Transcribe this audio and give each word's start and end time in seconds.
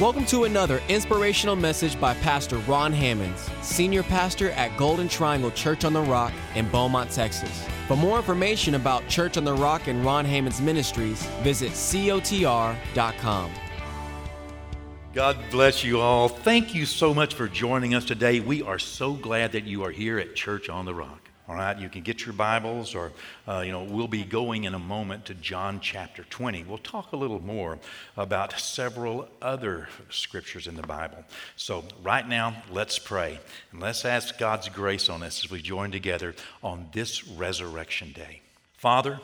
Welcome 0.00 0.26
to 0.26 0.42
another 0.42 0.82
inspirational 0.88 1.54
message 1.54 2.00
by 2.00 2.14
Pastor 2.14 2.56
Ron 2.58 2.92
Hammonds, 2.92 3.48
Senior 3.62 4.02
Pastor 4.02 4.50
at 4.50 4.76
Golden 4.76 5.06
Triangle 5.06 5.52
Church 5.52 5.84
on 5.84 5.92
the 5.92 6.00
Rock 6.00 6.32
in 6.56 6.68
Beaumont, 6.68 7.12
Texas. 7.12 7.64
For 7.86 7.96
more 7.96 8.16
information 8.16 8.74
about 8.74 9.06
Church 9.06 9.36
on 9.36 9.44
the 9.44 9.54
Rock 9.54 9.86
and 9.86 10.04
Ron 10.04 10.24
Hammonds 10.24 10.60
Ministries, 10.60 11.24
visit 11.44 11.70
cotr.com. 11.70 13.52
God 15.12 15.38
bless 15.52 15.84
you 15.84 16.00
all. 16.00 16.28
Thank 16.28 16.74
you 16.74 16.86
so 16.86 17.14
much 17.14 17.34
for 17.34 17.46
joining 17.46 17.94
us 17.94 18.04
today. 18.04 18.40
We 18.40 18.62
are 18.62 18.80
so 18.80 19.12
glad 19.12 19.52
that 19.52 19.62
you 19.62 19.84
are 19.84 19.92
here 19.92 20.18
at 20.18 20.34
Church 20.34 20.68
on 20.68 20.86
the 20.86 20.94
Rock. 20.94 21.23
All 21.46 21.56
right, 21.56 21.78
you 21.78 21.90
can 21.90 22.00
get 22.00 22.24
your 22.24 22.32
Bibles, 22.32 22.94
or, 22.94 23.12
uh, 23.46 23.60
you 23.66 23.70
know, 23.70 23.82
we'll 23.82 24.08
be 24.08 24.24
going 24.24 24.64
in 24.64 24.72
a 24.72 24.78
moment 24.78 25.26
to 25.26 25.34
John 25.34 25.78
chapter 25.78 26.24
20. 26.24 26.64
We'll 26.64 26.78
talk 26.78 27.12
a 27.12 27.18
little 27.18 27.42
more 27.42 27.78
about 28.16 28.58
several 28.58 29.28
other 29.42 29.90
scriptures 30.08 30.66
in 30.66 30.74
the 30.74 30.82
Bible. 30.82 31.22
So, 31.56 31.84
right 32.02 32.26
now, 32.26 32.62
let's 32.70 32.98
pray 32.98 33.40
and 33.72 33.80
let's 33.82 34.06
ask 34.06 34.38
God's 34.38 34.70
grace 34.70 35.10
on 35.10 35.22
us 35.22 35.44
as 35.44 35.50
we 35.50 35.60
join 35.60 35.90
together 35.90 36.34
on 36.62 36.88
this 36.94 37.28
resurrection 37.28 38.12
day. 38.12 38.40
Father, 38.78 39.20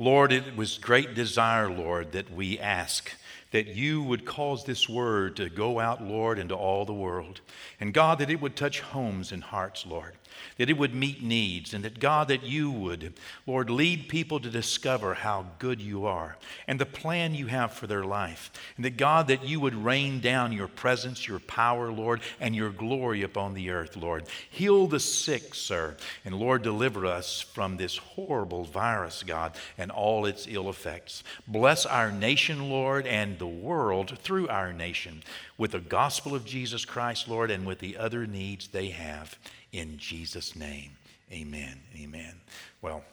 Lord, 0.00 0.32
it 0.32 0.56
was 0.56 0.78
great 0.78 1.14
desire, 1.14 1.70
Lord, 1.70 2.10
that 2.10 2.32
we 2.34 2.58
ask 2.58 3.12
that 3.52 3.68
you 3.68 4.02
would 4.02 4.24
cause 4.24 4.64
this 4.64 4.88
word 4.88 5.36
to 5.36 5.48
go 5.48 5.78
out, 5.78 6.02
Lord, 6.02 6.40
into 6.40 6.56
all 6.56 6.84
the 6.84 6.92
world. 6.92 7.40
And 7.78 7.94
God, 7.94 8.18
that 8.18 8.30
it 8.30 8.40
would 8.40 8.56
touch 8.56 8.80
homes 8.80 9.30
and 9.30 9.44
hearts, 9.44 9.86
Lord 9.86 10.14
that 10.58 10.70
it 10.70 10.78
would 10.78 10.94
meet 10.94 11.22
needs, 11.22 11.74
and 11.74 11.84
that 11.84 12.00
God, 12.00 12.28
that 12.28 12.42
you 12.42 12.70
would, 12.70 13.14
Lord, 13.46 13.70
lead 13.70 14.08
people 14.08 14.40
to 14.40 14.50
discover 14.50 15.14
how 15.14 15.46
good 15.58 15.80
you 15.80 16.06
are 16.06 16.36
and 16.66 16.78
the 16.78 16.86
plan 16.86 17.34
you 17.34 17.46
have 17.46 17.72
for 17.72 17.86
their 17.86 18.04
life. 18.04 18.50
And 18.76 18.84
that 18.84 18.96
God, 18.96 19.28
that 19.28 19.44
you 19.44 19.60
would 19.60 19.74
rain 19.74 20.20
down 20.20 20.52
your 20.52 20.68
presence, 20.68 21.26
your 21.26 21.40
power, 21.40 21.90
Lord, 21.90 22.20
and 22.40 22.54
your 22.54 22.70
glory 22.70 23.22
upon 23.22 23.54
the 23.54 23.70
earth, 23.70 23.96
Lord. 23.96 24.24
Heal 24.50 24.86
the 24.86 25.00
sick, 25.00 25.54
sir, 25.54 25.96
and 26.24 26.34
Lord, 26.34 26.62
deliver 26.62 27.06
us 27.06 27.40
from 27.40 27.76
this 27.76 27.96
horrible 27.96 28.64
virus, 28.64 29.22
God, 29.22 29.56
and 29.78 29.90
all 29.90 30.26
its 30.26 30.46
ill 30.48 30.68
effects. 30.68 31.24
Bless 31.46 31.86
our 31.86 32.10
nation, 32.10 32.70
Lord, 32.70 33.06
and 33.06 33.38
the 33.38 33.46
world 33.46 34.18
through 34.18 34.48
our 34.48 34.72
nation 34.72 35.22
with 35.58 35.72
the 35.72 35.80
gospel 35.80 36.34
of 36.34 36.44
Jesus 36.44 36.84
Christ, 36.84 37.28
Lord, 37.28 37.50
and 37.50 37.64
with 37.66 37.78
the 37.78 37.96
other 37.96 38.26
needs 38.26 38.68
they 38.68 38.88
have. 38.88 39.38
In 39.72 39.98
Jesus' 39.98 40.54
name, 40.54 40.92
amen. 41.32 41.80
Amen. 41.96 42.40
Well, 42.80 43.04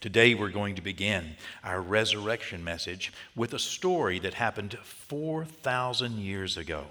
Today, 0.00 0.34
we're 0.34 0.48
going 0.48 0.76
to 0.76 0.80
begin 0.80 1.36
our 1.62 1.78
resurrection 1.78 2.64
message 2.64 3.12
with 3.36 3.52
a 3.52 3.58
story 3.58 4.18
that 4.20 4.32
happened 4.32 4.78
4,000 4.82 6.16
years 6.16 6.56
ago. 6.56 6.86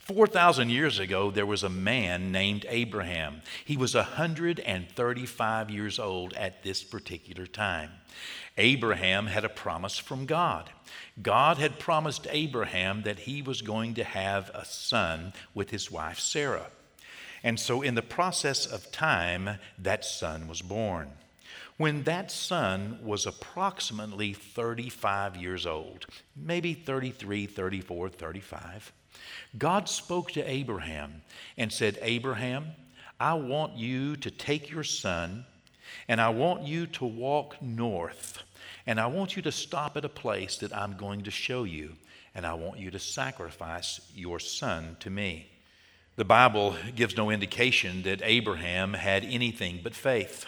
4,000 0.00 0.68
years 0.68 0.98
ago, 0.98 1.30
there 1.30 1.46
was 1.46 1.62
a 1.62 1.70
man 1.70 2.30
named 2.30 2.66
Abraham. 2.68 3.40
He 3.64 3.78
was 3.78 3.94
135 3.94 5.70
years 5.70 5.98
old 5.98 6.34
at 6.34 6.62
this 6.62 6.82
particular 6.82 7.46
time. 7.46 7.90
Abraham 8.58 9.28
had 9.28 9.46
a 9.46 9.48
promise 9.48 9.96
from 9.96 10.26
God. 10.26 10.68
God 11.22 11.56
had 11.56 11.78
promised 11.78 12.26
Abraham 12.30 13.04
that 13.04 13.20
he 13.20 13.40
was 13.40 13.62
going 13.62 13.94
to 13.94 14.04
have 14.04 14.50
a 14.50 14.66
son 14.66 15.32
with 15.54 15.70
his 15.70 15.90
wife 15.90 16.18
Sarah. 16.18 16.66
And 17.44 17.58
so, 17.58 17.82
in 17.82 17.94
the 17.94 18.02
process 18.02 18.66
of 18.66 18.92
time, 18.92 19.58
that 19.78 20.04
son 20.04 20.48
was 20.48 20.62
born. 20.62 21.10
When 21.76 22.04
that 22.04 22.30
son 22.30 22.98
was 23.02 23.26
approximately 23.26 24.32
35 24.32 25.36
years 25.36 25.66
old, 25.66 26.06
maybe 26.36 26.74
33, 26.74 27.46
34, 27.46 28.08
35, 28.10 28.92
God 29.58 29.88
spoke 29.88 30.30
to 30.32 30.48
Abraham 30.48 31.22
and 31.56 31.72
said, 31.72 31.98
Abraham, 32.02 32.68
I 33.18 33.34
want 33.34 33.76
you 33.76 34.16
to 34.16 34.30
take 34.30 34.70
your 34.70 34.84
son 34.84 35.44
and 36.08 36.20
I 36.20 36.30
want 36.30 36.62
you 36.62 36.86
to 36.86 37.04
walk 37.04 37.60
north. 37.62 38.42
And 38.86 38.98
I 38.98 39.06
want 39.06 39.36
you 39.36 39.42
to 39.42 39.52
stop 39.52 39.96
at 39.96 40.04
a 40.04 40.08
place 40.08 40.58
that 40.58 40.76
I'm 40.76 40.96
going 40.96 41.22
to 41.22 41.30
show 41.30 41.64
you. 41.64 41.94
And 42.34 42.46
I 42.46 42.54
want 42.54 42.78
you 42.78 42.90
to 42.90 42.98
sacrifice 42.98 44.00
your 44.14 44.40
son 44.40 44.96
to 45.00 45.10
me. 45.10 45.51
The 46.16 46.24
Bible 46.26 46.76
gives 46.94 47.16
no 47.16 47.30
indication 47.30 48.02
that 48.02 48.20
Abraham 48.22 48.92
had 48.92 49.24
anything 49.24 49.80
but 49.82 49.94
faith. 49.94 50.44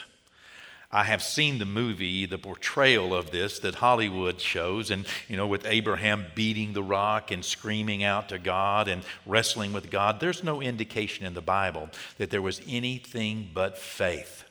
I 0.93 1.05
have 1.05 1.23
seen 1.23 1.59
the 1.59 1.65
movie, 1.65 2.27
the 2.27 2.39
portrayal 2.39 3.15
of 3.15 3.31
this 3.31 3.59
that 3.61 3.77
Hollywood 3.77 4.41
shows, 4.41 4.91
and 4.91 5.07
you 5.27 5.37
know, 5.37 5.47
with 5.47 5.67
Abraham 5.67 6.27
beating 6.35 6.75
the 6.75 6.83
rock 6.83 7.31
and 7.31 7.45
screaming 7.45 8.05
out 8.05 8.29
to 8.29 8.39
God 8.39 8.89
and 8.89 9.03
wrestling 9.25 9.73
with 9.73 9.91
God. 9.91 10.21
There's 10.21 10.45
no 10.45 10.61
indication 10.61 11.25
in 11.25 11.35
the 11.35 11.41
Bible 11.41 11.89
that 12.19 12.31
there 12.31 12.43
was 12.43 12.61
anything 12.69 13.51
but 13.53 13.79
faith. 13.79 14.45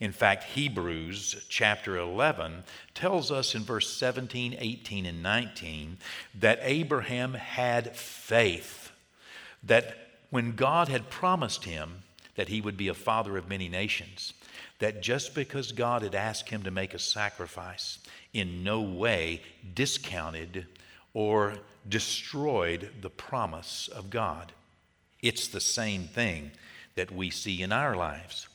In 0.00 0.12
fact, 0.12 0.44
Hebrews 0.44 1.46
chapter 1.48 1.96
11 1.96 2.62
tells 2.94 3.32
us 3.32 3.54
in 3.54 3.64
verse 3.64 3.92
17, 3.92 4.56
18, 4.56 5.06
and 5.06 5.22
19 5.22 5.96
that 6.38 6.60
Abraham 6.62 7.34
had 7.34 7.96
faith, 7.96 8.92
that 9.64 10.07
when 10.30 10.56
God 10.56 10.88
had 10.88 11.10
promised 11.10 11.64
him 11.64 12.02
that 12.36 12.48
he 12.48 12.60
would 12.60 12.76
be 12.76 12.88
a 12.88 12.94
father 12.94 13.36
of 13.36 13.48
many 13.48 13.68
nations, 13.68 14.32
that 14.78 15.02
just 15.02 15.34
because 15.34 15.72
God 15.72 16.02
had 16.02 16.14
asked 16.14 16.50
him 16.50 16.62
to 16.62 16.70
make 16.70 16.94
a 16.94 16.98
sacrifice, 16.98 17.98
in 18.32 18.62
no 18.62 18.80
way 18.80 19.42
discounted 19.74 20.66
or 21.14 21.54
destroyed 21.88 22.90
the 23.00 23.10
promise 23.10 23.88
of 23.88 24.10
God. 24.10 24.52
It's 25.22 25.48
the 25.48 25.60
same 25.60 26.04
thing 26.04 26.52
that 26.94 27.10
we 27.10 27.30
see 27.30 27.62
in 27.62 27.72
our 27.72 27.96
lives. 27.96 28.48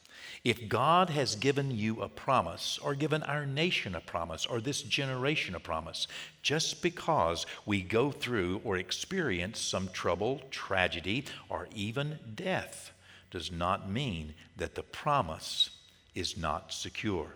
If 0.44 0.68
God 0.68 1.09
has 1.09 1.38
given 1.38 1.72
you 1.72 2.02
a 2.02 2.09
promise, 2.09 2.78
or 2.78 2.96
given 2.96 3.24
our 3.24 3.46
nation 3.46 3.96
a 3.96 4.02
promise, 4.02 4.46
or 4.46 4.59
this 4.59 4.81
generation 4.81 5.56
a 5.56 5.59
promise, 5.59 6.06
just 6.42 6.81
because 6.81 7.46
we 7.66 7.81
go 7.81 8.12
through 8.12 8.59
or 8.66 8.76
experience 8.76 9.59
some 9.59 9.88
trouble, 9.88 10.42
tragedy, 10.52 11.24
or 11.48 11.70
even 11.74 12.20
death, 12.36 12.92
does 13.31 13.54
not 13.54 13.90
mean 13.90 14.34
that 14.58 14.76
the 14.76 14.84
promise 14.84 15.70
is 16.14 16.38
not 16.38 16.74
secure. 16.74 17.36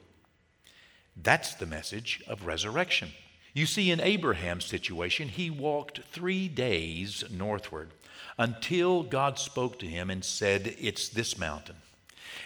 That's 1.16 1.56
the 1.56 1.66
message 1.66 2.22
of 2.28 2.45
resurrection. 2.45 3.12
You 3.53 3.66
see, 3.66 3.89
in 3.89 4.01
Abraham's 4.01 4.66
situation, 4.66 5.29
he 5.29 5.50
walked 5.50 6.01
three 6.12 6.50
days 6.50 7.24
northward 7.31 7.91
until 8.38 9.01
God 9.01 9.39
spoke 9.39 9.79
to 9.79 9.88
him 9.88 10.09
and 10.09 10.25
said, 10.25 10.75
It's 10.78 11.07
this 11.07 11.38
mountain. 11.39 11.78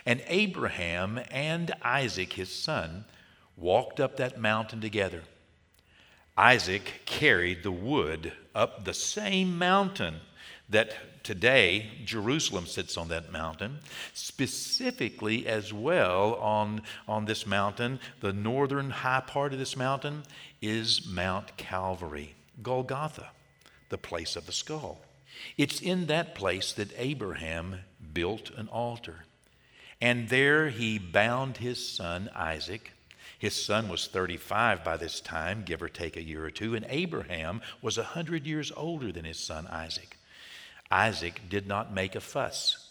And 0.06 0.24
Abraham 0.28 1.20
and 1.30 1.72
Isaac, 1.82 2.34
his 2.34 2.54
son, 2.54 3.06
walked 3.56 4.00
up 4.00 4.18
that 4.18 4.40
mountain 4.40 4.82
together. 4.82 5.22
Isaac 6.38 7.02
carried 7.06 7.64
the 7.64 7.72
wood 7.72 8.34
up 8.56 8.84
the 8.84 8.94
same 8.94 9.58
mountain 9.58 10.16
that 10.70 11.24
today 11.24 11.92
Jerusalem 12.06 12.66
sits 12.66 12.98
on 12.98 13.10
that 13.10 13.32
mountain, 13.32 13.80
specifically 14.14 15.46
as 15.46 15.74
well 15.74 16.36
on, 16.36 16.82
on 17.08 17.26
this 17.26 17.46
mountain. 17.46 18.00
The 18.22 18.34
northern 18.34 18.90
high 18.90 19.22
part 19.22 19.54
of 19.54 19.60
this 19.60 19.76
mountain 19.76 20.24
is 20.62 21.06
Mount 21.06 21.58
Calvary, 21.58 22.36
Golgotha, 22.64 23.30
the 23.90 23.98
place 23.98 24.36
of 24.36 24.46
the 24.46 24.52
skull. 24.52 25.02
It's 25.58 25.82
in 25.82 26.08
that 26.08 26.36
place 26.36 26.72
that 26.74 26.94
Abraham 26.98 27.82
built 28.14 28.50
an 28.52 28.68
altar. 28.70 29.26
And 30.02 30.30
there 30.30 30.70
he 30.70 30.98
bound 30.98 31.58
his 31.58 31.88
son 31.88 32.30
Isaac. 32.36 32.92
His 33.38 33.56
son 33.56 33.88
was 33.88 34.08
35 34.08 34.84
by 34.84 34.98
this 34.98 35.20
time, 35.22 35.64
give 35.64 35.82
or 35.82 35.90
take 35.90 36.18
a 36.18 36.24
year 36.24 36.44
or 36.44 36.52
two, 36.52 36.76
and 36.76 36.86
Abraham 36.90 37.62
was 37.82 37.98
a 37.98 38.02
100 38.02 38.46
years 38.46 38.72
older 38.76 39.12
than 39.12 39.26
his 39.26 39.40
son 39.40 39.68
Isaac. 39.68 40.18
Isaac 40.90 41.42
did 41.50 41.68
not 41.68 41.94
make 41.94 42.16
a 42.16 42.20
fuss. 42.20 42.88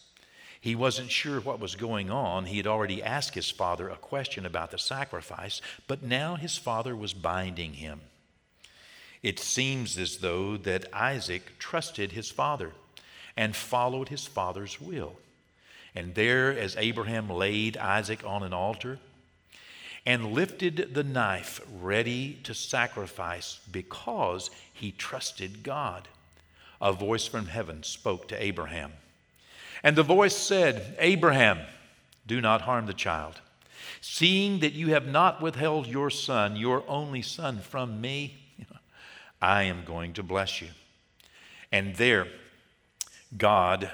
He 0.61 0.75
wasn't 0.75 1.11
sure 1.11 1.41
what 1.41 1.59
was 1.59 1.75
going 1.75 2.11
on. 2.11 2.47
He 2.47 2.59
had 2.59 2.67
already 2.67 3.03
asked 3.03 3.35
his 3.35 3.51
father 3.51 3.89
a 3.89 3.97
question 3.97 4.45
about 4.45 4.71
the 4.71 4.79
sacrifice, 4.79 5.61
but 5.87 6.03
now 6.03 6.37
his 6.37 6.59
father 6.59 6.95
was 6.95 7.15
binding 7.15 7.75
him. 7.75 8.01
It 9.23 9.39
seems 9.39 9.99
as 9.99 10.19
though 10.19 10.57
that 10.59 10.93
Isaac 10.93 11.59
trusted 11.59 12.13
his 12.13 12.31
father 12.31 12.73
and 13.37 13.57
followed 13.57 14.09
his 14.09 14.27
father's 14.27 14.81
will. 14.81 15.17
And 15.95 16.15
there, 16.15 16.57
as 16.57 16.77
Abraham 16.77 17.29
laid 17.29 17.77
Isaac 17.77 18.25
on 18.25 18.43
an 18.43 18.53
altar 18.53 18.99
and 20.07 20.33
lifted 20.33 20.95
the 20.95 21.05
knife 21.05 21.61
ready 21.81 22.39
to 22.45 22.55
sacrifice 22.55 23.61
because 23.71 24.51
he 24.73 24.93
trusted 24.93 25.63
God, 25.63 26.09
a 26.81 26.93
voice 26.93 27.27
from 27.27 27.47
heaven 27.47 27.83
spoke 27.83 28.29
to 28.29 28.43
Abraham. 28.43 28.93
And 29.83 29.97
the 29.97 30.03
voice 30.03 30.37
said, 30.37 30.97
Abraham, 30.99 31.61
do 32.27 32.41
not 32.41 32.63
harm 32.63 32.87
the 32.87 32.95
child. 32.95 33.41
Seeing 34.01 34.61
that 34.61 34.73
you 34.73 34.91
have 34.91 35.07
not 35.07 35.43
withheld 35.43 35.87
your 35.87 36.11
son, 36.11 36.57
your 36.57 36.85
only 36.87 37.23
son, 37.23 37.59
from 37.59 38.01
me, 38.01 38.39
I 39.43 39.65
am 39.65 39.85
going 39.85 40.13
to 40.15 40.23
bless 40.23 40.61
you. 40.63 40.69
And 41.73 41.97
there, 41.97 42.27
God 43.37 43.91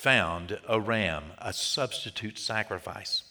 found 0.00 0.58
a 0.66 0.80
ram, 0.80 1.24
a 1.38 1.52
substitute 1.52 2.38
sacrifice. 2.38 3.22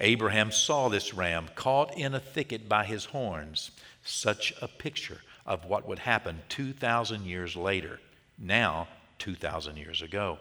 Abraham 0.00 0.52
saw 0.52 0.88
this 0.88 1.14
ram 1.14 1.48
caught 1.54 1.96
in 1.96 2.14
a 2.14 2.20
thicket 2.20 2.68
by 2.68 2.84
his 2.84 3.06
horns, 3.06 3.70
such 4.04 4.52
a 4.60 4.68
picture 4.68 5.22
of 5.46 5.64
what 5.64 5.88
would 5.88 6.00
happen 6.00 6.42
2,000 6.50 7.24
years 7.24 7.56
later, 7.56 8.00
now 8.38 8.86
2,000 9.18 9.78
years 9.78 10.02
ago. 10.02 10.38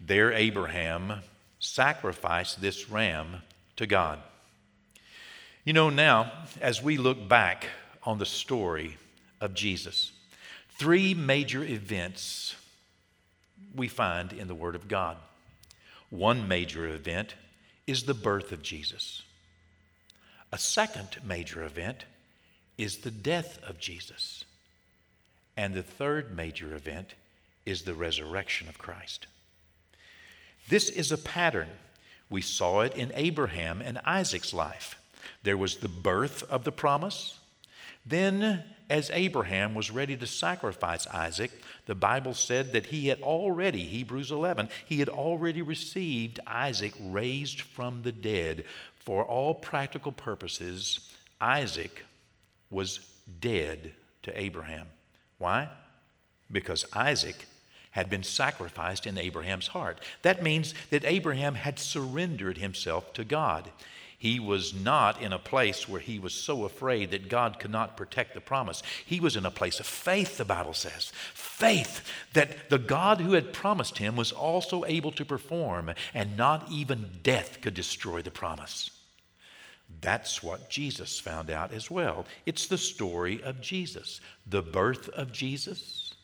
There, 0.00 0.32
Abraham 0.32 1.22
sacrificed 1.58 2.60
this 2.60 2.88
ram 2.88 3.42
to 3.76 3.86
God. 3.86 4.20
You 5.64 5.72
know, 5.72 5.90
now, 5.90 6.30
as 6.60 6.80
we 6.80 6.98
look 6.98 7.28
back 7.28 7.66
on 8.04 8.18
the 8.18 8.26
story 8.26 8.96
of 9.40 9.54
Jesus, 9.54 10.12
three 10.78 11.14
major 11.14 11.64
events 11.64 12.54
we 13.74 13.88
find 13.88 14.32
in 14.32 14.48
the 14.48 14.54
Word 14.54 14.74
of 14.74 14.88
God. 14.88 15.16
One 16.10 16.46
major 16.46 16.86
event 16.86 17.34
is 17.86 18.04
the 18.04 18.14
birth 18.14 18.52
of 18.52 18.62
Jesus. 18.62 19.22
A 20.52 20.58
second 20.58 21.18
major 21.24 21.62
event 21.62 22.04
is 22.76 22.98
the 22.98 23.10
death 23.10 23.58
of 23.66 23.78
Jesus. 23.78 24.44
And 25.56 25.74
the 25.74 25.82
third 25.82 26.36
major 26.36 26.74
event 26.74 27.14
is 27.64 27.82
the 27.82 27.94
resurrection 27.94 28.68
of 28.68 28.78
Christ. 28.78 29.26
This 30.68 30.88
is 30.88 31.12
a 31.12 31.18
pattern. 31.18 31.68
We 32.30 32.42
saw 32.42 32.80
it 32.80 32.96
in 32.96 33.12
Abraham 33.14 33.82
and 33.82 33.98
Isaac's 34.04 34.54
life. 34.54 34.98
There 35.42 35.56
was 35.56 35.76
the 35.76 35.88
birth 35.88 36.42
of 36.50 36.64
the 36.64 36.72
promise. 36.72 37.38
Then, 38.04 38.64
as 38.92 39.10
Abraham 39.14 39.74
was 39.74 39.90
ready 39.90 40.18
to 40.18 40.26
sacrifice 40.26 41.06
Isaac, 41.06 41.50
the 41.86 41.94
Bible 41.94 42.34
said 42.34 42.74
that 42.74 42.86
he 42.86 43.08
had 43.08 43.22
already, 43.22 43.84
Hebrews 43.84 44.30
11, 44.30 44.68
he 44.84 44.98
had 44.98 45.08
already 45.08 45.62
received 45.62 46.38
Isaac 46.46 46.92
raised 47.00 47.62
from 47.62 48.02
the 48.02 48.12
dead. 48.12 48.64
For 48.96 49.24
all 49.24 49.54
practical 49.54 50.12
purposes, 50.12 51.10
Isaac 51.40 52.04
was 52.68 53.00
dead 53.40 53.92
to 54.24 54.38
Abraham. 54.38 54.88
Why? 55.38 55.70
Because 56.50 56.84
Isaac 56.92 57.46
had 57.92 58.10
been 58.10 58.22
sacrificed 58.22 59.06
in 59.06 59.16
Abraham's 59.16 59.68
heart. 59.68 60.00
That 60.20 60.42
means 60.42 60.74
that 60.90 61.06
Abraham 61.06 61.54
had 61.54 61.78
surrendered 61.78 62.58
himself 62.58 63.14
to 63.14 63.24
God. 63.24 63.70
He 64.22 64.38
was 64.38 64.72
not 64.72 65.20
in 65.20 65.32
a 65.32 65.38
place 65.40 65.88
where 65.88 66.00
he 66.00 66.20
was 66.20 66.32
so 66.32 66.64
afraid 66.64 67.10
that 67.10 67.28
God 67.28 67.58
could 67.58 67.72
not 67.72 67.96
protect 67.96 68.34
the 68.34 68.40
promise. 68.40 68.80
He 69.04 69.18
was 69.18 69.34
in 69.34 69.44
a 69.44 69.50
place 69.50 69.80
of 69.80 69.86
faith, 69.86 70.36
the 70.36 70.44
Bible 70.44 70.74
says. 70.74 71.10
Faith 71.34 72.08
that 72.32 72.70
the 72.70 72.78
God 72.78 73.20
who 73.20 73.32
had 73.32 73.52
promised 73.52 73.98
him 73.98 74.14
was 74.14 74.30
also 74.30 74.84
able 74.84 75.10
to 75.10 75.24
perform, 75.24 75.90
and 76.14 76.36
not 76.36 76.70
even 76.70 77.18
death 77.24 77.60
could 77.62 77.74
destroy 77.74 78.22
the 78.22 78.30
promise. 78.30 78.92
That's 80.00 80.40
what 80.40 80.70
Jesus 80.70 81.18
found 81.18 81.50
out 81.50 81.72
as 81.72 81.90
well. 81.90 82.24
It's 82.46 82.68
the 82.68 82.78
story 82.78 83.42
of 83.42 83.60
Jesus 83.60 84.20
the 84.46 84.62
birth 84.62 85.08
of 85.08 85.32
Jesus, 85.32 86.14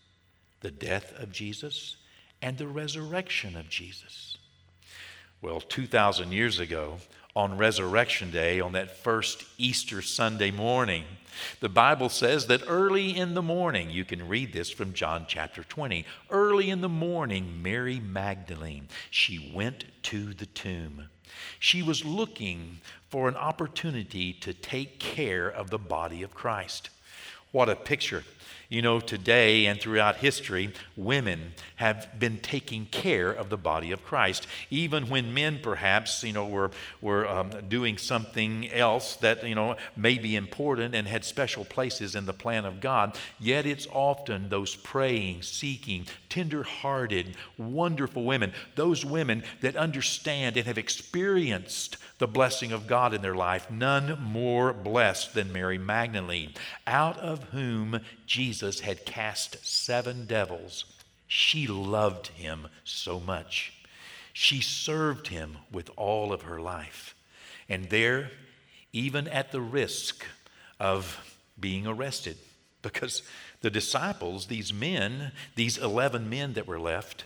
the 0.61 0.71
death 0.71 1.13
of 1.19 1.33
Jesus, 1.33 1.97
and 2.41 2.59
the 2.59 2.69
resurrection 2.69 3.57
of 3.57 3.69
Jesus. 3.69 4.39
Well, 5.43 5.61
2,000 5.61 6.31
years 6.31 6.61
ago, 6.61 6.99
on 7.39 7.57
Resurrection 7.57 8.33
Day, 8.33 8.59
on 8.59 8.73
that 8.73 8.97
first 8.97 9.45
Easter 9.59 10.03
Sunday 10.03 10.51
morning, 10.51 11.05
the 11.61 11.69
Bible 11.69 12.09
says 12.09 12.49
that 12.49 12.65
early 12.67 13.17
in 13.17 13.35
the 13.35 13.43
morning, 13.43 13.91
you 13.91 14.05
can 14.05 14.27
read 14.27 14.53
this 14.53 14.73
from 14.73 14.93
John 14.93 15.25
chapter 15.29 15.63
20. 15.63 16.05
Early 16.31 16.69
in 16.69 16.81
the 16.81 16.89
morning, 16.89 17.63
Mary 17.63 18.01
Magdalene, 18.01 18.89
she 19.09 19.53
went 19.55 19.85
to 20.03 20.35
the 20.35 20.47
tomb. 20.47 21.11
She 21.61 21.81
was 21.81 22.05
looking 22.05 22.81
for 23.09 23.29
an 23.29 23.37
opportunity 23.37 24.33
to 24.33 24.53
take 24.53 24.99
care 24.99 25.49
of 25.49 25.71
the 25.71 25.79
body 25.79 26.25
of 26.25 26.35
Christ. 26.35 26.91
What 27.53 27.69
a 27.69 27.77
picture 27.77 28.25
you 28.69 28.83
know, 28.83 29.01
today 29.01 29.65
and 29.65 29.81
throughout 29.81 30.17
history, 30.17 30.73
women 30.95 31.55
have 31.77 32.07
been 32.19 32.37
taking 32.39 32.85
care 32.87 33.31
of 33.31 33.49
the 33.49 33.57
body 33.57 33.93
of 33.93 34.05
Christ. 34.05 34.47
Even 34.69 35.09
when 35.09 35.33
men, 35.33 35.61
perhaps, 35.63 36.23
you 36.23 36.35
know, 36.35 36.47
were, 36.47 36.71
were 37.01 37.27
um, 37.27 37.51
doing 37.69 37.97
something 37.97 38.71
else 38.71 39.17
that, 39.17 39.47
you 39.47 39.55
know, 39.55 39.77
may 39.97 40.19
be 40.19 40.37
important 40.37 40.95
and 40.95 41.09
had 41.09 41.25
special 41.25 41.65
places 41.65 42.15
in 42.15 42.27
the 42.27 42.35
plan 42.35 42.67
of 42.67 42.81
God, 42.81 43.17
yet 43.41 43.65
it's 43.65 43.87
often 43.91 44.51
those 44.51 44.75
praying, 44.75 45.43
seeking, 45.43 46.07
tender 46.29 46.63
hearted, 46.63 47.37
wonderful 47.57 48.25
women, 48.25 48.53
those 48.75 49.03
women 49.03 49.45
that 49.63 49.77
understand 49.77 50.59
and 50.59 50.67
have 50.67 50.79
experienced 50.79 51.97
the 52.19 52.27
blessing 52.27 52.73
of 52.73 52.87
God 52.87 53.15
in 53.15 53.23
their 53.23 53.35
life, 53.35 53.71
none 53.71 54.21
more 54.21 54.73
blessed 54.73 55.35
than 55.35 55.53
Mary 55.53 55.79
Magdalene, 55.79 56.53
out 56.87 57.17
of 57.19 57.38
whom 57.45 58.01
Jesus 58.27 58.81
had 58.81 59.07
cast 59.07 59.65
seven 59.67 60.27
devils. 60.27 60.85
She 61.27 61.67
loved 61.67 62.29
him 62.29 62.69
so 62.85 63.21
much. 63.21 63.73
She 64.33 64.61
served 64.61 65.29
him 65.29 65.59
with 65.71 65.91
all 65.97 66.33
of 66.33 66.43
her 66.43 66.61
life. 66.61 67.15
And 67.69 67.91
there, 67.91 68.31
even 68.93 69.29
at 69.29 69.53
the 69.53 69.61
risk 69.61 70.25
of 70.81 71.19
being 71.59 71.87
arrested, 71.87 72.37
because 72.83 73.23
the 73.61 73.71
disciples, 73.71 74.47
these 74.47 74.73
men, 74.73 75.33
these 75.57 75.77
11 75.77 76.31
men 76.31 76.55
that 76.55 76.67
were 76.67 76.79
left, 76.79 77.25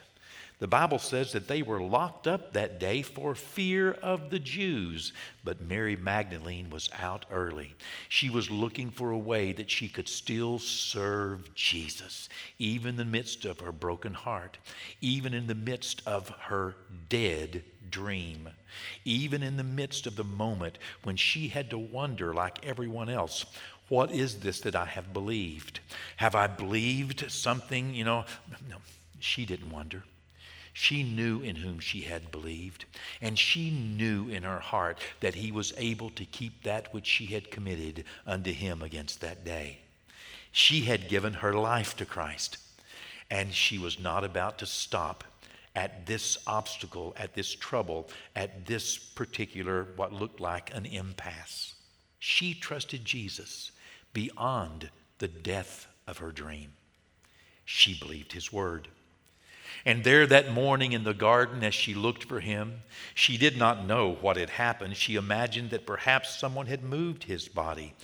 the 0.62 0.68
Bible 0.68 1.00
says 1.00 1.32
that 1.32 1.48
they 1.48 1.60
were 1.60 1.80
locked 1.80 2.28
up 2.28 2.52
that 2.52 2.78
day 2.78 3.02
for 3.02 3.34
fear 3.34 3.94
of 3.94 4.30
the 4.30 4.38
Jews. 4.38 5.12
But 5.42 5.60
Mary 5.60 5.96
Magdalene 5.96 6.70
was 6.70 6.88
out 7.00 7.26
early. 7.32 7.74
She 8.08 8.30
was 8.30 8.48
looking 8.48 8.92
for 8.92 9.10
a 9.10 9.18
way 9.18 9.50
that 9.54 9.72
she 9.72 9.88
could 9.88 10.08
still 10.08 10.60
serve 10.60 11.52
Jesus, 11.56 12.28
even 12.60 12.90
in 12.90 12.96
the 12.96 13.04
midst 13.04 13.44
of 13.44 13.58
her 13.58 13.72
broken 13.72 14.14
heart, 14.14 14.58
even 15.00 15.34
in 15.34 15.48
the 15.48 15.56
midst 15.56 16.00
of 16.06 16.28
her 16.28 16.76
dead 17.08 17.64
dream, 17.90 18.48
even 19.04 19.42
in 19.42 19.56
the 19.56 19.64
midst 19.64 20.06
of 20.06 20.14
the 20.14 20.22
moment 20.22 20.78
when 21.02 21.16
she 21.16 21.48
had 21.48 21.70
to 21.70 21.78
wonder, 21.78 22.32
like 22.32 22.64
everyone 22.64 23.08
else, 23.08 23.46
what 23.88 24.12
is 24.12 24.38
this 24.38 24.60
that 24.60 24.76
I 24.76 24.84
have 24.84 25.12
believed? 25.12 25.80
Have 26.18 26.36
I 26.36 26.46
believed 26.46 27.28
something? 27.32 27.96
You 27.96 28.04
know, 28.04 28.24
no, 28.70 28.76
she 29.18 29.44
didn't 29.44 29.72
wonder. 29.72 30.04
She 30.72 31.02
knew 31.02 31.40
in 31.40 31.56
whom 31.56 31.80
she 31.80 32.02
had 32.02 32.30
believed, 32.30 32.86
and 33.20 33.38
she 33.38 33.70
knew 33.70 34.28
in 34.28 34.42
her 34.42 34.60
heart 34.60 34.98
that 35.20 35.34
he 35.34 35.52
was 35.52 35.74
able 35.76 36.10
to 36.10 36.24
keep 36.24 36.62
that 36.62 36.92
which 36.94 37.06
she 37.06 37.26
had 37.26 37.50
committed 37.50 38.04
unto 38.26 38.52
him 38.52 38.82
against 38.82 39.20
that 39.20 39.44
day. 39.44 39.78
She 40.50 40.82
had 40.82 41.08
given 41.08 41.34
her 41.34 41.52
life 41.52 41.96
to 41.96 42.06
Christ, 42.06 42.56
and 43.30 43.52
she 43.52 43.78
was 43.78 43.98
not 43.98 44.24
about 44.24 44.58
to 44.58 44.66
stop 44.66 45.24
at 45.74 46.06
this 46.06 46.38
obstacle, 46.46 47.14
at 47.16 47.34
this 47.34 47.54
trouble, 47.54 48.10
at 48.36 48.66
this 48.66 48.98
particular, 48.98 49.88
what 49.96 50.12
looked 50.12 50.40
like 50.40 50.74
an 50.74 50.86
impasse. 50.86 51.74
She 52.18 52.54
trusted 52.54 53.04
Jesus 53.04 53.72
beyond 54.12 54.90
the 55.18 55.28
death 55.28 55.86
of 56.06 56.18
her 56.18 56.30
dream. 56.30 56.72
She 57.64 57.98
believed 57.98 58.32
his 58.32 58.52
word. 58.52 58.88
And 59.84 60.04
there 60.04 60.26
that 60.26 60.52
morning 60.52 60.92
in 60.92 61.04
the 61.04 61.14
garden, 61.14 61.64
as 61.64 61.74
she 61.74 61.94
looked 61.94 62.24
for 62.24 62.40
him, 62.40 62.82
she 63.14 63.36
did 63.36 63.56
not 63.56 63.86
know 63.86 64.14
what 64.20 64.36
had 64.36 64.50
happened. 64.50 64.96
She 64.96 65.16
imagined 65.16 65.70
that 65.70 65.86
perhaps 65.86 66.38
someone 66.38 66.66
had 66.66 66.82
moved 66.82 67.24
his 67.24 67.48
body. 67.48 67.94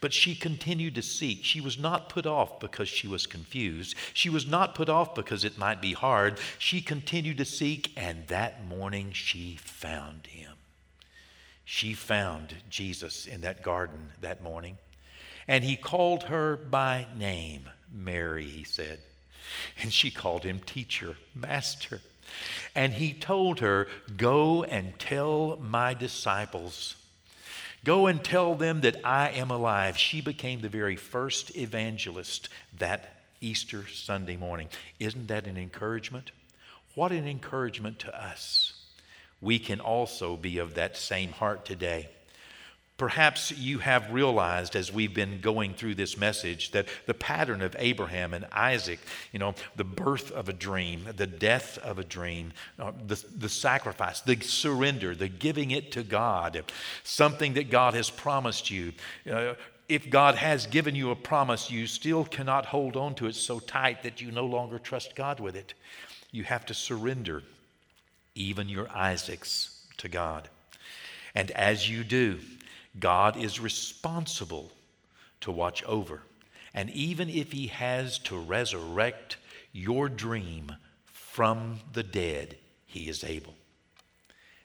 But 0.00 0.12
she 0.12 0.34
continued 0.34 0.94
to 0.94 1.02
seek. 1.02 1.44
She 1.44 1.60
was 1.60 1.78
not 1.78 2.08
put 2.08 2.26
off 2.26 2.60
because 2.60 2.88
she 2.88 3.08
was 3.08 3.26
confused. 3.26 3.96
She 4.14 4.30
was 4.30 4.46
not 4.46 4.74
put 4.74 4.88
off 4.88 5.14
because 5.14 5.44
it 5.44 5.58
might 5.58 5.82
be 5.82 5.92
hard. 5.92 6.38
She 6.58 6.80
continued 6.80 7.38
to 7.38 7.44
seek, 7.44 7.92
and 7.96 8.26
that 8.28 8.66
morning 8.66 9.10
she 9.12 9.56
found 9.60 10.26
him. 10.26 10.52
She 11.64 11.94
found 11.94 12.54
Jesus 12.70 13.26
in 13.26 13.42
that 13.42 13.62
garden 13.62 14.10
that 14.20 14.42
morning. 14.42 14.78
And 15.46 15.64
he 15.64 15.76
called 15.76 16.24
her 16.24 16.56
by 16.56 17.06
name, 17.16 17.68
Mary, 17.92 18.44
he 18.44 18.64
said. 18.64 19.00
And 19.80 19.92
she 19.92 20.10
called 20.10 20.44
him 20.44 20.60
teacher, 20.60 21.16
master. 21.34 22.00
And 22.74 22.94
he 22.94 23.12
told 23.12 23.60
her, 23.60 23.88
Go 24.16 24.64
and 24.64 24.98
tell 24.98 25.56
my 25.56 25.94
disciples. 25.94 26.96
Go 27.84 28.06
and 28.06 28.22
tell 28.22 28.54
them 28.54 28.80
that 28.82 29.00
I 29.04 29.30
am 29.30 29.50
alive. 29.50 29.96
She 29.96 30.20
became 30.20 30.60
the 30.60 30.68
very 30.68 30.96
first 30.96 31.56
evangelist 31.56 32.48
that 32.78 33.14
Easter 33.40 33.86
Sunday 33.86 34.36
morning. 34.36 34.68
Isn't 34.98 35.28
that 35.28 35.46
an 35.46 35.56
encouragement? 35.56 36.32
What 36.94 37.12
an 37.12 37.26
encouragement 37.26 38.00
to 38.00 38.22
us. 38.22 38.72
We 39.40 39.58
can 39.58 39.80
also 39.80 40.36
be 40.36 40.58
of 40.58 40.74
that 40.74 40.96
same 40.96 41.30
heart 41.30 41.64
today. 41.64 42.08
Perhaps 42.98 43.52
you 43.52 43.78
have 43.78 44.12
realized 44.12 44.74
as 44.74 44.92
we've 44.92 45.14
been 45.14 45.40
going 45.40 45.72
through 45.72 45.94
this 45.94 46.16
message 46.16 46.72
that 46.72 46.88
the 47.06 47.14
pattern 47.14 47.62
of 47.62 47.76
Abraham 47.78 48.34
and 48.34 48.44
Isaac, 48.50 48.98
you 49.32 49.38
know, 49.38 49.54
the 49.76 49.84
birth 49.84 50.32
of 50.32 50.48
a 50.48 50.52
dream, 50.52 51.06
the 51.16 51.26
death 51.26 51.78
of 51.78 52.00
a 52.00 52.04
dream, 52.04 52.52
uh, 52.76 52.90
the, 53.06 53.24
the 53.36 53.48
sacrifice, 53.48 54.20
the 54.20 54.40
surrender, 54.40 55.14
the 55.14 55.28
giving 55.28 55.70
it 55.70 55.92
to 55.92 56.02
God, 56.02 56.64
something 57.04 57.54
that 57.54 57.70
God 57.70 57.94
has 57.94 58.10
promised 58.10 58.68
you. 58.68 58.92
Uh, 59.30 59.54
if 59.88 60.10
God 60.10 60.34
has 60.34 60.66
given 60.66 60.96
you 60.96 61.12
a 61.12 61.16
promise, 61.16 61.70
you 61.70 61.86
still 61.86 62.24
cannot 62.24 62.66
hold 62.66 62.96
on 62.96 63.14
to 63.14 63.26
it 63.26 63.36
so 63.36 63.60
tight 63.60 64.02
that 64.02 64.20
you 64.20 64.32
no 64.32 64.44
longer 64.44 64.80
trust 64.80 65.14
God 65.14 65.38
with 65.38 65.54
it. 65.54 65.72
You 66.32 66.42
have 66.42 66.66
to 66.66 66.74
surrender 66.74 67.44
even 68.34 68.68
your 68.68 68.88
Isaacs 68.90 69.86
to 69.98 70.08
God. 70.08 70.48
And 71.34 71.52
as 71.52 71.88
you 71.88 72.02
do, 72.02 72.40
God 72.98 73.36
is 73.36 73.60
responsible 73.60 74.72
to 75.40 75.50
watch 75.50 75.82
over. 75.84 76.22
And 76.74 76.90
even 76.90 77.28
if 77.28 77.52
He 77.52 77.68
has 77.68 78.18
to 78.20 78.36
resurrect 78.36 79.36
your 79.72 80.08
dream 80.08 80.72
from 81.04 81.80
the 81.92 82.02
dead, 82.02 82.56
He 82.86 83.08
is 83.08 83.24
able. 83.24 83.54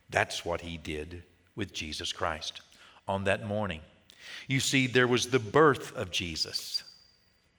That's 0.10 0.46
what 0.46 0.62
He 0.62 0.78
did 0.78 1.24
with 1.56 1.74
Jesus 1.74 2.12
Christ 2.12 2.62
on 3.08 3.26
that 3.26 3.46
morning. 3.46 3.82
You 4.48 4.60
see, 4.60 4.88
there 4.88 5.08
was 5.08 5.28
the 5.28 5.40
birth 5.40 5.96
of 5.96 6.12
Jesus. 6.12 6.84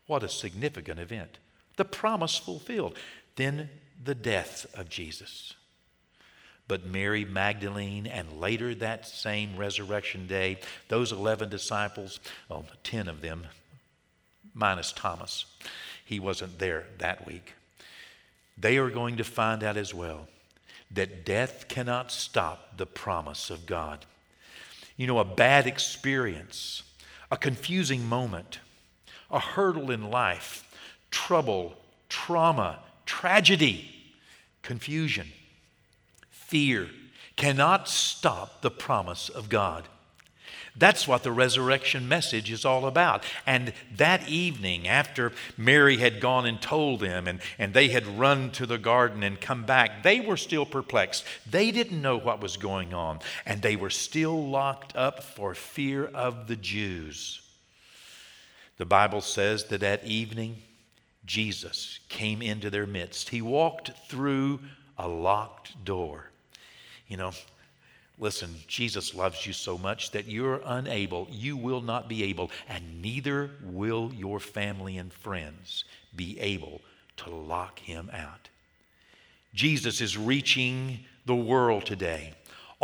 What 0.07 0.23
a 0.23 0.29
significant 0.29 0.99
event. 0.99 1.39
The 1.77 1.85
promise 1.85 2.37
fulfilled. 2.37 2.97
Then 3.37 3.71
the 4.03 4.15
death 4.15 4.67
of 4.75 4.89
Jesus. 4.89 5.55
But 6.67 6.87
Mary 6.87 7.25
Magdalene, 7.25 8.07
and 8.07 8.41
later 8.41 8.75
that 8.77 9.07
same 9.07 9.57
resurrection 9.57 10.27
day, 10.27 10.59
those 10.89 11.13
11 11.13 11.51
disciples, 11.51 12.21
well, 12.49 12.65
10 12.85 13.09
of 13.09 13.21
them, 13.21 13.47
minus 14.55 14.93
Thomas, 14.93 15.45
he 16.05 16.19
wasn't 16.19 16.59
there 16.59 16.87
that 16.99 17.27
week. 17.27 17.53
They 18.57 18.79
are 18.79 18.91
going 18.91 19.17
to 19.19 19.25
find 19.25 19.63
out 19.63 19.77
as 19.77 19.93
well 19.93 20.29
that 20.91 21.27
death 21.27 21.67
cannot 21.69 22.11
stop 22.11 22.77
the 22.77 22.87
promise 22.87 23.51
of 23.51 23.67
God. 23.67 24.07
You 24.97 25.07
know, 25.07 25.19
a 25.19 25.25
bad 25.25 25.67
experience, 25.67 26.83
a 27.31 27.37
confusing 27.37 28.07
moment, 28.07 28.61
a 29.31 29.41
hurdle 29.41 29.91
in 29.91 30.11
life, 30.11 30.65
trouble, 31.11 31.75
trauma, 32.09 32.79
tragedy, 33.05 33.91
confusion 34.63 35.27
fear 36.47 36.89
cannot 37.37 37.89
stop 37.89 38.63
the 38.63 38.71
promise 38.71 39.29
of 39.29 39.49
God. 39.49 39.89
That's 40.77 41.07
what 41.07 41.23
the 41.23 41.31
resurrection 41.31 42.09
message 42.09 42.51
is 42.51 42.65
all 42.65 42.87
about. 42.87 43.23
And 43.47 43.73
that 43.97 44.29
evening, 44.29 44.89
after 44.89 45.31
Mary 45.57 45.99
had 45.99 46.21
gone 46.21 46.47
and 46.47 46.61
told 46.61 46.99
them, 46.99 47.29
and, 47.29 47.41
and 47.61 47.73
they 47.73 47.89
had 47.89 48.19
run 48.19 48.51
to 48.53 48.67
the 48.67 48.79
garden 48.79 49.23
and 49.23 49.41
come 49.41 49.65
back, 49.65 50.03
they 50.03 50.19
were 50.19 50.37
still 50.37 50.67
perplexed. 50.67 51.25
They 51.49 51.71
didn't 51.71 52.03
know 52.03 52.19
what 52.19 52.41
was 52.41 52.57
going 52.57 52.93
on, 52.93 53.21
and 53.47 53.63
they 53.63 53.77
were 53.77 53.91
still 53.91 54.49
locked 54.49 54.97
up 54.97 55.23
for 55.23 55.55
fear 55.55 56.07
of 56.07 56.49
the 56.49 56.57
Jews. 56.57 57.41
The 58.77 58.87
Bible 58.87 59.21
says 59.21 59.67
that 59.67 59.81
that 59.83 60.05
evening, 60.05 60.61
Jesus 61.25 62.01
came 62.09 62.43
into 62.43 62.69
their 62.69 62.87
midst. 62.87 63.29
He 63.29 63.41
walked 63.41 63.93
through 64.09 64.59
a 64.99 65.07
locked 65.07 65.85
door. 65.85 66.31
You 67.09 67.17
know, 67.17 67.33
listen, 68.19 68.55
Jesus 68.67 69.15
loves 69.15 69.47
you 69.47 69.53
so 69.53 69.77
much 69.77 70.11
that 70.13 70.27
you're 70.27 70.61
unable, 70.65 71.29
you 71.31 71.57
will 71.57 71.81
not 71.81 72.09
be 72.09 72.25
able, 72.25 72.51
and 72.69 73.03
neither 73.03 73.51
will 73.63 74.13
your 74.15 74.41
family 74.41 74.99
and 74.99 75.13
friends 75.13 75.85
be 76.15 76.39
able 76.41 76.81
to 77.19 77.31
lock 77.31 77.79
him 77.79 78.11
out. 78.13 78.49
Jesus 79.55 80.01
is 80.01 80.19
reaching 80.19 81.01
the 81.27 81.35
world 81.35 81.87
today 81.87 82.35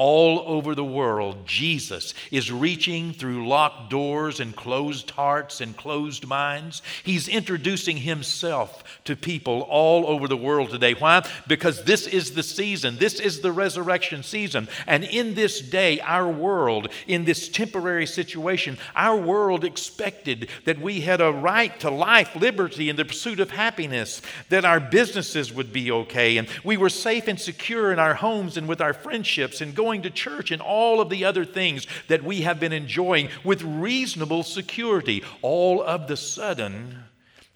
all 0.01 0.43
over 0.47 0.75
the 0.75 0.83
world, 0.83 1.47
Jesus 1.47 2.15
is 2.31 2.51
reaching 2.51 3.13
through 3.13 3.47
locked 3.47 3.91
doors 3.91 4.41
and 4.41 4.57
closed 4.57 5.11
hearts 5.11 5.61
and 5.61 5.77
closed 5.77 6.27
minds. 6.27 6.81
He's 7.05 7.29
introducing 7.29 7.99
himself 7.99 8.83
to 9.05 9.15
people 9.15 9.61
all 9.69 10.07
over 10.07 10.27
the 10.27 10.39
world 10.39 10.71
today. 10.71 10.95
Why? 10.95 11.29
Because 11.47 11.85
this 11.85 12.07
is 12.07 12.31
the 12.31 12.43
season, 12.43 12.97
this 12.97 13.21
is 13.21 13.43
the 13.43 13.53
resurrection 13.53 14.23
season. 14.23 14.69
And 14.87 15.05
in 15.05 15.35
this 15.35 15.61
day, 15.61 16.01
our 16.01 16.31
world, 16.31 16.89
in 17.07 17.27
this 17.27 17.51
temporary 17.51 18.07
situation, 18.07 18.79
our 18.97 19.19
world 19.19 19.65
expected 19.65 20.49
that 20.65 20.81
we 20.81 21.03
had 21.03 21.21
a 21.21 21.31
right 21.31 21.79
to 21.81 21.91
life, 21.91 22.35
liberty, 22.35 22.89
and 22.89 22.99
the 22.99 23.05
pursuit 23.05 23.39
of 23.39 23.51
happiness, 23.51 24.23
that 24.49 24.65
our 24.65 24.81
businesses 24.81 25.53
would 25.53 25.75
be 25.75 25.93
okay, 25.93 26.39
and 26.39 26.49
we 26.65 26.79
were 26.79 26.89
safe 26.89 27.29
and 27.29 27.39
secure 27.39 27.93
in 27.93 27.99
our 27.99 28.15
homes 28.15 28.57
and 28.57 28.67
with 28.67 28.81
our 28.81 28.95
friendships 28.95 29.61
and 29.61 29.75
going 29.75 29.90
going 29.91 30.03
to 30.03 30.11
church 30.11 30.53
and 30.53 30.63
all 30.63 31.01
of 31.01 31.11
the 31.11 31.25
other 31.25 31.45
things 31.45 31.85
that 32.07 32.23
we 32.23 32.43
have 32.43 32.61
been 32.61 32.73
enjoying 32.73 33.29
with 33.43 33.61
reasonable 33.63 34.45
security. 34.45 35.25
All 35.43 35.83
of 35.83 36.07
the 36.07 36.17
sudden, 36.17 37.03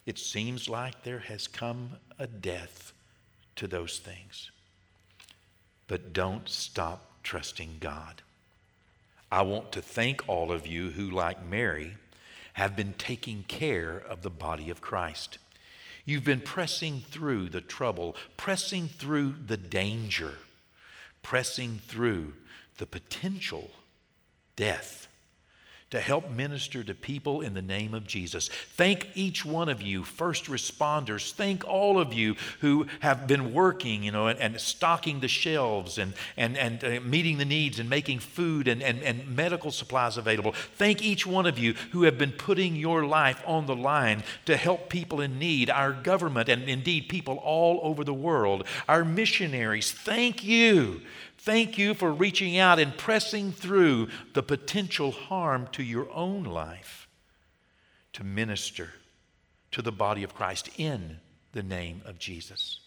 it 0.05 0.19
seems 0.19 0.67
like 0.67 1.03
there 1.03 1.19
has 1.19 1.47
come 1.47 1.91
a 2.19 2.27
death 2.27 2.91
to 3.55 3.67
those 3.67 3.99
things. 3.99 4.51
But 5.87 6.11
don't 6.11 6.49
stop 6.49 7.09
trusting 7.23 7.77
God. 7.79 8.21
I 9.31 9.43
want 9.43 9.71
to 9.71 9.81
thank 9.81 10.27
all 10.27 10.51
of 10.51 10.67
you 10.67 10.89
who, 10.89 11.09
like 11.09 11.45
Mary, 11.45 11.95
have 12.53 12.75
been 12.75 12.95
taking 12.97 13.45
care 13.47 14.03
of 14.09 14.23
the 14.23 14.29
body 14.29 14.69
of 14.69 14.81
Christ. 14.81 15.37
You've 16.03 16.25
been 16.25 16.41
pressing 16.41 16.99
through 16.99 17.47
the 17.47 17.61
trouble, 17.61 18.17
pressing 18.35 18.89
through 18.89 19.35
the 19.47 19.57
danger 19.57 20.33
pressing 21.25 21.79
through 21.87 22.31
the 22.77 22.85
potential 22.85 23.71
death 24.55 25.07
to 25.91 25.99
help 25.99 26.29
minister 26.31 26.83
to 26.83 26.95
people 26.95 27.41
in 27.41 27.53
the 27.53 27.61
name 27.61 27.93
of 27.93 28.07
Jesus. 28.07 28.49
Thank 28.49 29.07
each 29.13 29.45
one 29.45 29.69
of 29.69 29.81
you, 29.83 30.03
first 30.03 30.45
responders. 30.45 31.31
Thank 31.31 31.65
all 31.67 31.99
of 31.99 32.11
you 32.11 32.35
who 32.61 32.87
have 33.01 33.27
been 33.27 33.53
working, 33.53 34.03
you 34.03 34.11
know, 34.11 34.27
and, 34.27 34.39
and 34.39 34.59
stocking 34.59 35.19
the 35.19 35.27
shelves 35.27 35.99
and, 35.99 36.13
and, 36.37 36.57
and 36.57 36.83
uh, 36.83 36.99
meeting 37.01 37.37
the 37.37 37.45
needs 37.45 37.79
and 37.79 37.87
making 37.87 38.19
food 38.19 38.67
and, 38.67 38.81
and, 38.81 39.03
and 39.03 39.35
medical 39.35 39.71
supplies 39.71 40.17
available. 40.17 40.53
Thank 40.75 41.03
each 41.03 41.27
one 41.27 41.45
of 41.45 41.59
you 41.59 41.73
who 41.91 42.03
have 42.03 42.17
been 42.17 42.31
putting 42.31 42.75
your 42.75 43.05
life 43.05 43.43
on 43.45 43.67
the 43.67 43.75
line 43.75 44.23
to 44.45 44.57
help 44.57 44.89
people 44.89 45.21
in 45.21 45.37
need, 45.37 45.69
our 45.69 45.93
government, 45.93 46.49
and 46.49 46.63
indeed 46.63 47.09
people 47.09 47.35
all 47.37 47.79
over 47.83 48.03
the 48.03 48.13
world, 48.13 48.65
our 48.89 49.05
missionaries. 49.05 49.91
Thank 49.91 50.43
you 50.43 51.01
Thank 51.45 51.77
you 51.77 51.93
for 51.93 52.11
reaching 52.11 52.57
out 52.57 52.79
and 52.79 52.97
pressing 52.97 53.51
through 53.51 54.07
the 54.33 54.41
potential 54.41 55.11
harm 55.11 55.67
to 55.73 55.83
your 55.83 56.11
own 56.11 56.43
life 56.43 57.07
to 58.13 58.23
minister 58.23 58.89
to 59.69 59.83
the 59.83 59.91
body 59.91 60.23
of 60.23 60.33
Christ 60.33 60.71
in 60.79 61.19
the 61.51 61.61
name 61.61 62.01
of 62.03 62.17
Jesus. 62.17 62.79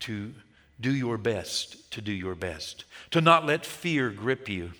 To 0.00 0.34
do 0.80 0.92
your 0.92 1.16
best, 1.16 1.92
to 1.92 2.00
do 2.00 2.10
your 2.10 2.34
best. 2.34 2.86
To 3.12 3.20
not 3.20 3.46
let 3.46 3.64
fear 3.64 4.10
grip 4.10 4.48
you. 4.48 4.72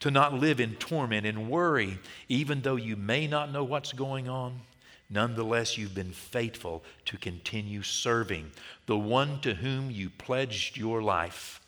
To 0.00 0.10
not 0.10 0.34
live 0.34 0.58
in 0.58 0.74
torment 0.74 1.24
and 1.24 1.48
worry, 1.48 2.00
even 2.28 2.62
though 2.62 2.74
you 2.74 2.96
may 2.96 3.28
not 3.28 3.52
know 3.52 3.62
what's 3.62 3.92
going 3.92 4.28
on. 4.28 4.62
Nonetheless, 5.08 5.78
you've 5.78 5.94
been 5.94 6.10
faithful 6.10 6.82
to 7.04 7.16
continue 7.16 7.84
serving 7.84 8.50
the 8.86 8.98
one 8.98 9.38
to 9.42 9.54
whom 9.54 9.92
you 9.92 10.10
pledged 10.10 10.76
your 10.76 11.00
life 11.00 11.60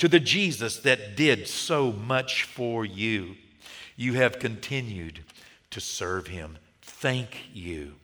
to 0.00 0.08
the 0.08 0.18
Jesus 0.18 0.78
that 0.78 1.14
did 1.14 1.46
so 1.46 1.92
much 1.92 2.44
for 2.44 2.86
you. 2.86 3.36
You 3.96 4.14
have 4.14 4.38
continued 4.38 5.20
to 5.68 5.78
serve 5.78 6.28
him. 6.28 6.56
Thank 6.80 7.50
you. 7.52 7.96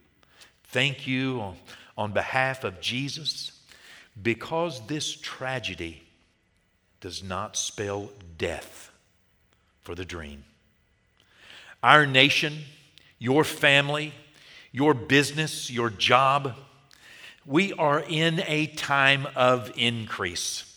Thank 0.65 1.07
you 1.07 1.55
on, 1.97 2.13
behalf 2.13 2.65
of 2.65 2.83
Jesus 2.83 3.59
because 4.23 4.87
this 4.89 5.11
tragedy 5.17 6.03
does 7.01 7.23
not 7.23 7.57
spell 7.57 8.11
death 8.37 8.91
for 9.81 9.95
the 9.95 10.05
dream. 10.05 10.45
Our 11.83 12.05
nation, 12.05 12.59
your 13.19 13.43
family, 13.43 14.13
your 14.71 14.93
business, 14.93 15.71
your 15.71 15.89
job, 15.89 16.57
we 17.47 17.73
are 17.73 18.05
in 18.07 18.43
a 18.47 18.67
time 18.67 19.27
of 19.35 19.73
increase. 19.77 20.76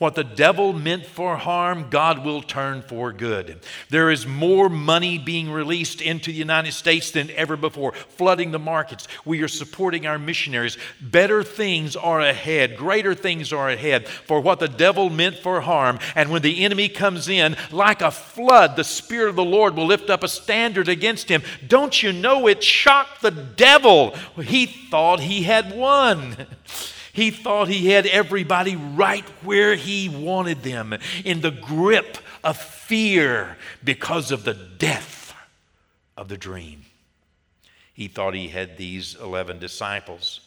What 0.00 0.14
the 0.14 0.24
devil 0.24 0.72
meant 0.72 1.04
for 1.04 1.36
harm, 1.36 1.90
God 1.90 2.24
will 2.24 2.40
turn 2.40 2.80
for 2.80 3.12
good. 3.12 3.60
There 3.90 4.10
is 4.10 4.26
more 4.26 4.70
money 4.70 5.18
being 5.18 5.50
released 5.50 6.00
into 6.00 6.32
the 6.32 6.38
United 6.38 6.72
States 6.72 7.10
than 7.10 7.30
ever 7.32 7.54
before, 7.54 7.92
flooding 7.92 8.50
the 8.50 8.58
markets. 8.58 9.08
We 9.26 9.42
are 9.42 9.48
supporting 9.48 10.06
our 10.06 10.18
missionaries. 10.18 10.78
Better 11.02 11.42
things 11.42 11.96
are 11.96 12.22
ahead, 12.22 12.78
greater 12.78 13.14
things 13.14 13.52
are 13.52 13.68
ahead 13.68 14.08
for 14.08 14.40
what 14.40 14.58
the 14.58 14.68
devil 14.68 15.10
meant 15.10 15.36
for 15.36 15.60
harm. 15.60 15.98
And 16.14 16.30
when 16.30 16.40
the 16.40 16.64
enemy 16.64 16.88
comes 16.88 17.28
in, 17.28 17.54
like 17.70 18.00
a 18.00 18.10
flood, 18.10 18.76
the 18.76 18.84
Spirit 18.84 19.28
of 19.28 19.36
the 19.36 19.44
Lord 19.44 19.76
will 19.76 19.84
lift 19.84 20.08
up 20.08 20.24
a 20.24 20.28
standard 20.28 20.88
against 20.88 21.28
him. 21.28 21.42
Don't 21.68 22.02
you 22.02 22.10
know 22.10 22.46
it 22.46 22.64
shocked 22.64 23.20
the 23.20 23.32
devil? 23.32 24.16
He 24.42 24.64
thought 24.64 25.20
he 25.20 25.42
had 25.42 25.76
won. 25.76 26.46
He 27.12 27.30
thought 27.30 27.68
he 27.68 27.90
had 27.90 28.06
everybody 28.06 28.76
right 28.76 29.26
where 29.42 29.74
he 29.74 30.08
wanted 30.08 30.62
them, 30.62 30.96
in 31.24 31.40
the 31.40 31.50
grip 31.50 32.18
of 32.44 32.56
fear 32.56 33.56
because 33.82 34.30
of 34.30 34.44
the 34.44 34.54
death 34.54 35.34
of 36.16 36.28
the 36.28 36.36
dream. 36.36 36.84
He 37.92 38.08
thought 38.08 38.34
he 38.34 38.48
had 38.48 38.76
these 38.76 39.16
11 39.20 39.58
disciples 39.58 40.40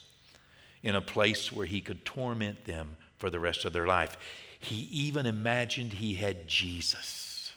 in 0.82 0.96
a 0.96 1.01
place 1.01 1.51
where 1.51 1.65
he 1.65 1.82
could 1.82 2.05
torment 2.05 2.65
them 2.65 2.98
for 3.17 3.29
the 3.29 3.39
rest 3.39 3.65
of 3.65 3.74
their 3.74 3.88
life. 3.88 4.17
He 4.60 4.88
even 4.91 5.25
imagined 5.25 5.93
he 5.93 6.15
had 6.15 6.48
Jesus 6.48 7.53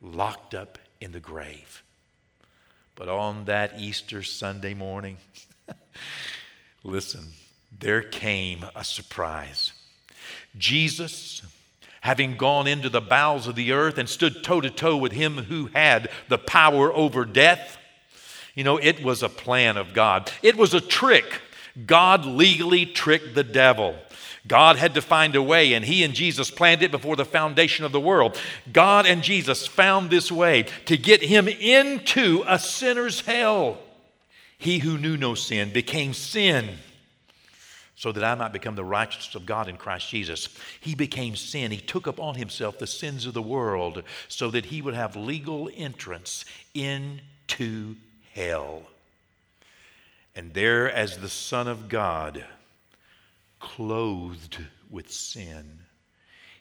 locked 0.00 0.54
up 0.54 0.78
in 1.00 1.12
the 1.12 1.20
grave. 1.20 1.82
But 2.94 3.08
on 3.08 3.44
that 3.44 3.78
Easter 3.78 4.22
Sunday 4.22 4.74
morning, 4.74 5.18
listen, 6.82 7.24
there 7.76 8.02
came 8.02 8.64
a 8.74 8.84
surprise. 8.84 9.72
Jesus, 10.56 11.42
having 12.00 12.36
gone 12.36 12.66
into 12.66 12.88
the 12.88 13.00
bowels 13.00 13.46
of 13.46 13.54
the 13.54 13.72
earth 13.72 13.98
and 13.98 14.08
stood 14.08 14.42
toe 14.42 14.60
to 14.60 14.70
toe 14.70 14.96
with 14.96 15.12
him 15.12 15.36
who 15.36 15.66
had 15.66 16.08
the 16.28 16.38
power 16.38 16.92
over 16.92 17.24
death, 17.24 17.78
you 18.54 18.64
know, 18.64 18.76
it 18.76 19.04
was 19.04 19.22
a 19.22 19.28
plan 19.28 19.76
of 19.76 19.94
God. 19.94 20.30
It 20.42 20.56
was 20.56 20.74
a 20.74 20.80
trick. 20.80 21.40
God 21.86 22.24
legally 22.24 22.86
tricked 22.86 23.34
the 23.34 23.44
devil. 23.44 23.94
God 24.48 24.76
had 24.76 24.94
to 24.94 25.02
find 25.02 25.36
a 25.36 25.42
way, 25.42 25.74
and 25.74 25.84
He 25.84 26.02
and 26.02 26.14
Jesus 26.14 26.50
planned 26.50 26.82
it 26.82 26.90
before 26.90 27.16
the 27.16 27.24
foundation 27.24 27.84
of 27.84 27.92
the 27.92 28.00
world. 28.00 28.36
God 28.72 29.06
and 29.06 29.22
Jesus 29.22 29.66
found 29.66 30.10
this 30.10 30.32
way 30.32 30.64
to 30.86 30.96
get 30.96 31.22
him 31.22 31.46
into 31.46 32.42
a 32.48 32.58
sinner's 32.58 33.20
hell. 33.20 33.78
He 34.56 34.78
who 34.78 34.96
knew 34.96 35.16
no 35.16 35.34
sin 35.34 35.70
became 35.72 36.14
sin 36.14 36.78
so 37.98 38.12
that 38.12 38.22
I 38.22 38.36
might 38.36 38.52
become 38.52 38.76
the 38.76 38.84
righteousness 38.84 39.34
of 39.34 39.44
God 39.44 39.68
in 39.68 39.76
Christ 39.76 40.08
Jesus. 40.08 40.48
He 40.80 40.94
became 40.94 41.34
sin. 41.34 41.72
He 41.72 41.80
took 41.80 42.06
upon 42.06 42.36
himself 42.36 42.78
the 42.78 42.86
sins 42.86 43.26
of 43.26 43.34
the 43.34 43.42
world 43.42 44.04
so 44.28 44.52
that 44.52 44.66
he 44.66 44.80
would 44.80 44.94
have 44.94 45.16
legal 45.16 45.68
entrance 45.76 46.44
into 46.74 47.96
hell. 48.32 48.82
And 50.36 50.54
there, 50.54 50.88
as 50.88 51.18
the 51.18 51.28
Son 51.28 51.66
of 51.66 51.88
God, 51.88 52.44
clothed 53.58 54.58
with 54.88 55.10
sin, 55.10 55.80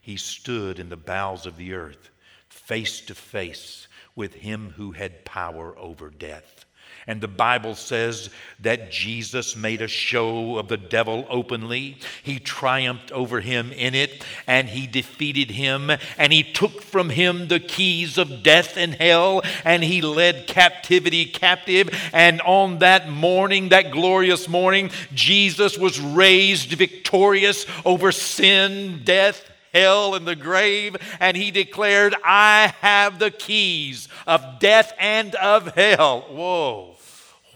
he 0.01 0.17
stood 0.17 0.79
in 0.79 0.89
the 0.89 0.97
bowels 0.97 1.45
of 1.45 1.57
the 1.57 1.73
earth, 1.73 2.09
face 2.49 2.99
to 3.01 3.13
face 3.13 3.87
with 4.17 4.33
him 4.33 4.73
who 4.75 4.91
had 4.91 5.23
power 5.23 5.77
over 5.77 6.09
death. 6.09 6.65
And 7.09 7.21
the 7.21 7.27
Bible 7.29 7.73
says 7.75 8.29
that 8.59 8.91
Jesus 8.91 9.55
made 9.55 9.81
a 9.81 9.87
show 9.87 10.57
of 10.57 10.67
the 10.67 10.75
devil 10.75 11.25
openly. 11.29 11.99
He 12.21 12.37
triumphed 12.37 13.13
over 13.13 13.39
him 13.39 13.71
in 13.71 13.95
it, 13.95 14.25
and 14.45 14.67
he 14.67 14.87
defeated 14.87 15.51
him, 15.51 15.89
and 16.17 16.33
he 16.33 16.43
took 16.43 16.81
from 16.81 17.09
him 17.09 17.47
the 17.47 17.61
keys 17.61 18.17
of 18.17 18.43
death 18.43 18.75
and 18.75 18.93
hell, 18.93 19.41
and 19.63 19.85
he 19.85 20.01
led 20.01 20.47
captivity 20.47 21.23
captive. 21.23 21.89
And 22.11 22.41
on 22.41 22.79
that 22.79 23.09
morning, 23.09 23.69
that 23.69 23.91
glorious 23.91 24.49
morning, 24.49 24.91
Jesus 25.13 25.77
was 25.77 26.01
raised 26.01 26.73
victorious 26.73 27.65
over 27.85 28.11
sin, 28.11 29.01
death, 29.05 29.49
hell 29.77 30.15
and 30.15 30.27
the 30.27 30.35
grave, 30.35 30.95
and 31.19 31.37
he 31.37 31.51
declared, 31.51 32.15
I 32.23 32.73
have 32.81 33.19
the 33.19 33.31
keys 33.31 34.07
of 34.25 34.59
death 34.59 34.93
and 34.99 35.35
of 35.35 35.75
hell. 35.75 36.21
Whoa. 36.29 36.95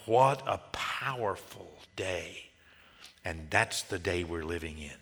What 0.05 0.43
a 0.45 0.59
powerful 0.71 1.71
day. 1.95 2.49
And 3.23 3.47
that's 3.49 3.83
the 3.83 3.99
day 3.99 4.23
we're 4.23 4.43
living 4.43 4.77
in. 4.79 4.97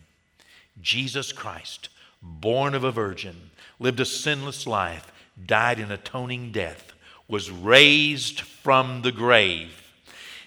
Jesus 0.81 1.31
Christ, 1.31 1.89
born 2.21 2.75
of 2.75 2.83
a 2.83 2.91
virgin, 2.91 3.51
lived 3.79 3.99
a 3.99 4.05
sinless 4.05 4.67
life, 4.67 5.11
died 5.45 5.79
an 5.79 5.91
atoning 5.91 6.51
death, 6.51 6.93
was 7.27 7.49
raised 7.49 8.41
from 8.41 9.01
the 9.01 9.11
grave. 9.11 9.88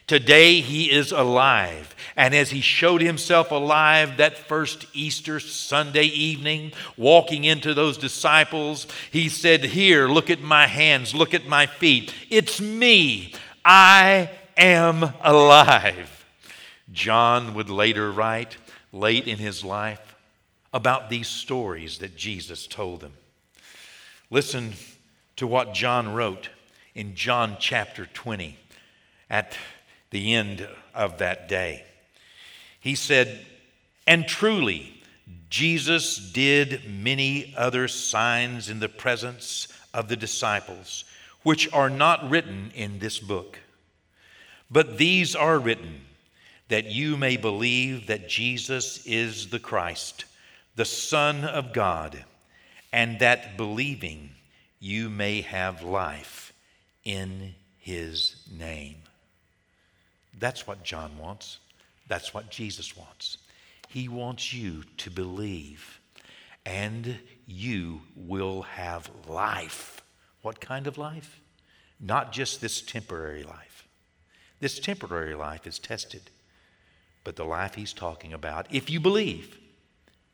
Today 0.07 0.61
he 0.61 0.91
is 0.91 1.13
alive. 1.13 1.95
And 2.17 2.35
as 2.35 2.51
he 2.51 2.61
showed 2.61 3.01
himself 3.01 3.51
alive 3.51 4.17
that 4.17 4.37
first 4.37 4.87
Easter 4.93 5.41
Sunday 5.41 6.05
evening, 6.05 6.73
walking 6.97 7.45
into 7.45 7.73
those 7.73 7.97
disciples, 7.97 8.87
he 9.11 9.29
said, 9.29 9.65
Here, 9.65 10.09
look 10.09 10.29
at 10.29 10.43
my 10.43 10.67
hands, 10.67 11.15
look 11.15 11.35
at 11.35 11.47
my 11.47 11.67
feet. 11.67 12.13
It's 12.29 12.61
me. 12.61 13.35
I 13.65 14.31
am 14.57 15.15
alive. 15.23 16.27
John 16.93 17.55
would 17.55 17.71
later 17.71 18.13
write, 18.13 18.57
late 18.93 19.27
in 19.27 19.39
his 19.39 19.65
life, 19.65 20.15
about 20.73 21.09
these 21.09 21.29
stories 21.29 21.99
that 21.99 22.17
Jesus 22.17 22.67
told 22.67 23.01
them. 23.01 23.13
Listen 24.31 24.73
to 25.37 25.47
what 25.47 25.75
John 25.75 26.13
wrote 26.13 26.51
in 26.95 27.15
John 27.15 27.57
chapter 27.59 28.07
20 28.07 28.59
at 29.31 29.57
the 30.13 30.35
end 30.35 30.69
of 30.95 31.19
that 31.19 31.49
day. 31.49 31.85
He 32.79 32.95
said, 32.95 33.45
And 34.07 34.27
truly, 34.27 35.03
Jesus 35.51 36.17
did 36.17 36.89
many 36.89 37.53
other 37.57 37.89
signs 37.89 38.71
in 38.71 38.81
the 38.81 38.89
presence 38.89 39.69
of 39.93 40.09
the 40.09 40.17
disciples, 40.17 41.05
which 41.43 41.73
are 41.73 41.91
not 41.91 42.31
written 42.31 42.71
in 42.75 42.99
this 42.99 43.19
book. 43.19 43.59
But 44.71 44.97
these 44.97 45.35
are 45.35 45.59
written 45.59 46.03
that 46.69 46.87
you 46.87 47.17
may 47.17 47.37
believe 47.37 48.07
that 48.07 48.29
Jesus 48.29 49.05
is 49.05 49.49
the 49.49 49.59
Christ, 49.59 50.25
the 50.77 50.87
Son 50.87 51.45
of 51.45 51.75
God, 51.75 52.25
and 52.93 53.19
that 53.19 53.57
believing 53.57 54.31
you 54.81 55.11
may 55.11 55.43
have 55.43 55.83
life 55.83 56.53
in 57.05 57.55
his 57.79 58.37
name. 58.51 59.02
That's 60.39 60.67
what 60.67 60.83
John 60.83 61.19
wants. 61.19 61.59
That's 62.09 62.35
what 62.35 62.51
Jesus 62.51 62.97
wants. 62.97 63.39
He 63.89 64.09
wants 64.09 64.53
you 64.53 64.85
to 64.99 65.11
believe, 65.11 66.01
and 66.65 67.19
you 67.47 68.03
will 68.17 68.63
have 68.63 69.11
life. 69.29 70.03
What 70.43 70.61
kind 70.61 70.87
of 70.87 70.99
life? 70.99 71.41
Not 72.01 72.33
just 72.33 72.61
this 72.61 72.81
temporary 72.81 73.43
life 73.43 73.73
this 74.63 74.79
temporary 74.79 75.35
life 75.35 75.67
is 75.67 75.81
tested, 75.81 76.31
but 77.25 77.35
the 77.35 77.45
life 77.45 77.75
he's 77.75 77.93
talking 77.93 78.33
about, 78.33 78.69
if 78.71 78.89
you 78.89 79.01
believe, 79.01 79.59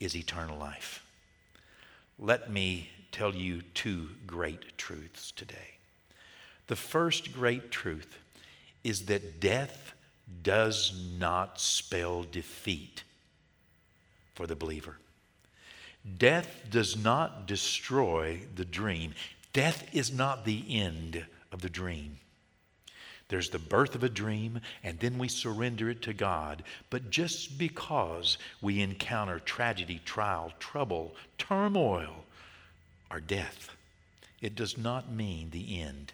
is 0.00 0.14
eternal 0.14 0.58
life. 0.58 1.02
Let 2.18 2.50
me 2.50 2.90
tell 3.10 3.34
you 3.34 3.62
two 3.72 4.10
great 4.26 4.76
truths 4.76 5.32
today. 5.32 5.78
The 6.66 6.76
first 6.76 7.32
great 7.32 7.70
truth 7.70 8.18
is 8.84 9.06
that 9.06 9.40
death 9.40 9.92
does 10.42 10.92
not 11.18 11.60
spell 11.60 12.22
defeat 12.22 13.02
for 14.34 14.46
the 14.46 14.56
believer. 14.56 14.96
Death 16.16 16.64
does 16.70 16.96
not 16.96 17.46
destroy 17.46 18.40
the 18.54 18.64
dream. 18.64 19.14
Death 19.52 19.88
is 19.92 20.12
not 20.12 20.44
the 20.44 20.64
end 20.68 21.26
of 21.52 21.60
the 21.60 21.68
dream. 21.68 22.18
There's 23.28 23.50
the 23.50 23.58
birth 23.58 23.94
of 23.94 24.02
a 24.02 24.08
dream, 24.08 24.60
and 24.82 24.98
then 25.00 25.18
we 25.18 25.28
surrender 25.28 25.90
it 25.90 26.00
to 26.02 26.14
God. 26.14 26.62
But 26.88 27.10
just 27.10 27.58
because 27.58 28.38
we 28.62 28.80
encounter 28.80 29.38
tragedy, 29.38 30.00
trial, 30.04 30.52
trouble, 30.58 31.14
turmoil, 31.36 32.24
or 33.10 33.20
death, 33.20 33.76
it 34.40 34.54
does 34.54 34.78
not 34.78 35.12
mean 35.12 35.50
the 35.50 35.80
end 35.80 36.12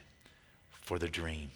for 0.80 0.98
the 0.98 1.08
dream. 1.08 1.50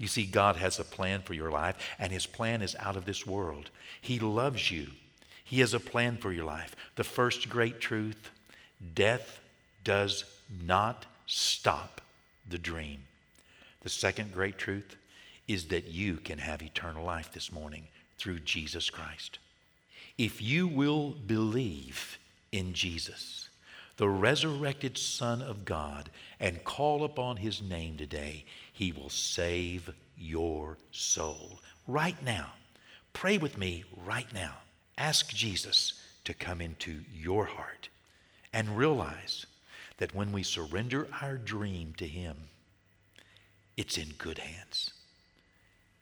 You 0.00 0.06
see, 0.06 0.24
God 0.24 0.56
has 0.56 0.78
a 0.78 0.84
plan 0.84 1.20
for 1.20 1.34
your 1.34 1.50
life, 1.50 1.76
and 1.98 2.10
His 2.10 2.24
plan 2.24 2.62
is 2.62 2.74
out 2.80 2.96
of 2.96 3.04
this 3.04 3.26
world. 3.26 3.68
He 4.00 4.18
loves 4.18 4.70
you, 4.70 4.88
He 5.44 5.60
has 5.60 5.74
a 5.74 5.80
plan 5.80 6.16
for 6.16 6.32
your 6.32 6.46
life. 6.46 6.74
The 6.96 7.04
first 7.04 7.50
great 7.50 7.80
truth 7.80 8.30
death 8.94 9.40
does 9.84 10.24
not 10.64 11.04
stop 11.26 12.00
the 12.48 12.56
dream. 12.56 13.02
The 13.82 13.90
second 13.90 14.32
great 14.32 14.56
truth 14.56 14.96
is 15.46 15.66
that 15.66 15.88
you 15.88 16.16
can 16.16 16.38
have 16.38 16.62
eternal 16.62 17.04
life 17.04 17.30
this 17.32 17.52
morning 17.52 17.88
through 18.16 18.40
Jesus 18.40 18.88
Christ. 18.88 19.38
If 20.16 20.40
you 20.40 20.66
will 20.66 21.10
believe, 21.10 22.18
in 22.52 22.72
Jesus, 22.72 23.48
the 23.96 24.08
resurrected 24.08 24.96
Son 24.96 25.42
of 25.42 25.64
God, 25.64 26.10
and 26.38 26.64
call 26.64 27.04
upon 27.04 27.36
his 27.36 27.60
name 27.60 27.96
today, 27.96 28.44
he 28.80 28.92
will 28.92 29.10
save 29.10 29.90
your 30.16 30.78
soul. 30.90 31.60
Right 31.86 32.16
now, 32.24 32.54
pray 33.12 33.36
with 33.36 33.58
me 33.58 33.84
right 34.06 34.32
now. 34.32 34.54
Ask 34.96 35.28
Jesus 35.28 36.00
to 36.24 36.32
come 36.32 36.62
into 36.62 37.02
your 37.14 37.44
heart 37.44 37.90
and 38.54 38.78
realize 38.78 39.44
that 39.98 40.14
when 40.14 40.32
we 40.32 40.42
surrender 40.42 41.06
our 41.20 41.36
dream 41.36 41.92
to 41.98 42.06
him, 42.06 42.48
it's 43.76 43.98
in 43.98 44.14
good 44.16 44.38
hands. 44.38 44.94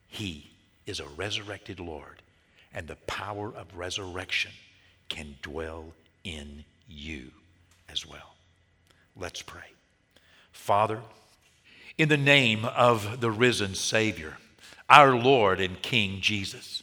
He 0.06 0.48
is 0.86 1.00
a 1.00 1.08
resurrected 1.16 1.80
Lord, 1.80 2.22
and 2.72 2.86
the 2.86 2.94
power 3.08 3.52
of 3.56 3.76
resurrection 3.76 4.52
can 5.08 5.34
dwell 5.42 5.86
in 6.22 6.64
you 6.86 7.32
as 7.88 8.06
well. 8.06 8.36
Let's 9.16 9.42
pray. 9.42 9.72
Father, 10.52 11.02
in 11.98 12.08
the 12.08 12.16
name 12.16 12.64
of 12.64 13.20
the 13.20 13.30
risen 13.30 13.74
Savior, 13.74 14.38
our 14.88 15.14
Lord 15.14 15.60
and 15.60 15.82
King 15.82 16.20
Jesus, 16.20 16.82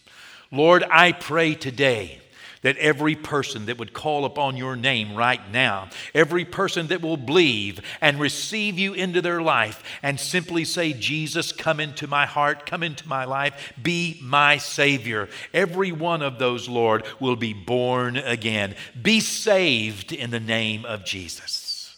Lord, 0.52 0.84
I 0.92 1.12
pray 1.14 1.56
today 1.56 2.20
that 2.62 2.78
every 2.78 3.16
person 3.16 3.68
that 3.68 3.78
would 3.78 3.94
call 3.94 4.26
upon 4.26 4.58
your 4.58 4.76
name 4.76 5.16
right 5.16 5.52
now, 5.52 5.88
every 6.16 6.44
person 6.44 6.88
that 6.88 7.00
will 7.00 7.16
believe 7.16 7.80
and 8.02 8.20
receive 8.20 8.80
you 8.80 8.94
into 8.94 9.22
their 9.22 9.40
life 9.40 9.84
and 10.02 10.20
simply 10.20 10.66
say, 10.66 10.92
Jesus, 10.92 11.52
come 11.52 11.80
into 11.80 12.08
my 12.08 12.26
heart, 12.26 12.66
come 12.66 12.82
into 12.82 13.08
my 13.08 13.24
life, 13.24 13.74
be 13.82 14.20
my 14.20 14.58
Savior. 14.58 15.30
Every 15.54 15.92
one 15.92 16.24
of 16.24 16.40
those, 16.40 16.68
Lord, 16.68 17.06
will 17.20 17.36
be 17.36 17.54
born 17.54 18.18
again. 18.18 18.76
Be 19.00 19.20
saved 19.20 20.12
in 20.12 20.32
the 20.32 20.40
name 20.40 20.86
of 20.86 21.06
Jesus. 21.06 21.96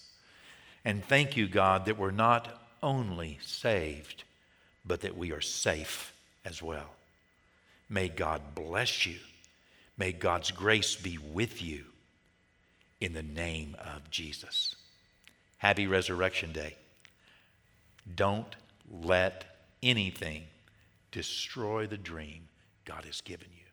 And 0.83 1.01
thank 1.05 1.37
you, 1.37 1.47
God, 1.47 1.85
that 1.85 1.97
we're 1.97 2.11
not 2.11 2.56
only 2.87 3.37
saved, 3.41 4.23
but 4.85 5.01
that 5.01 5.17
we 5.17 5.33
are 5.33 5.41
safe 5.41 6.13
as 6.45 6.63
well. 6.63 6.89
May 7.89 8.07
God 8.07 8.55
bless 8.55 9.05
you. 9.05 9.17
May 9.97 10.13
God's 10.13 10.51
grace 10.51 10.95
be 10.95 11.17
with 11.17 11.61
you 11.61 11.83
in 13.01 13.13
the 13.13 13.23
name 13.23 13.75
of 13.77 14.09
Jesus. 14.09 14.75
Happy 15.57 15.85
Resurrection 15.85 16.53
Day. 16.53 16.77
Don't 18.15 18.55
let 18.89 19.43
anything 19.83 20.43
destroy 21.11 21.87
the 21.87 21.97
dream 21.97 22.47
God 22.85 23.03
has 23.03 23.19
given 23.19 23.47
you. 23.51 23.66